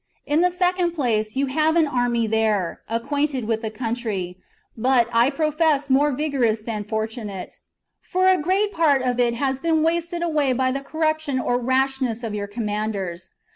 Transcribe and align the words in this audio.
In 0.25 0.41
the 0.41 0.49
second 0.49 0.93
place, 0.93 1.35
you 1.35 1.45
have 1.45 1.75
an 1.75 1.85
army 1.85 2.25
there, 2.25 2.81
acquainted 2.89 3.45
with 3.45 3.61
the 3.61 3.69
country, 3.69 4.35
but, 4.75 5.07
I 5.13 5.29
profess, 5.29 5.91
more 5.91 6.11
vigorous 6.11 6.63
than 6.63 6.85
fortunate; 6.85 7.59
for 8.01 8.27
a 8.27 8.41
great 8.41 8.71
part 8.73 9.03
of 9.03 9.19
it 9.19 9.35
has 9.35 9.59
been 9.59 9.83
wasted 9.83 10.23
away 10.23 10.53
by 10.53 10.71
the 10.71 10.81
corruption 10.81 11.39
or 11.39 11.59
rashness 11.59 12.23
of 12.23 12.33
your 12.33 12.47
commanders. 12.47 13.29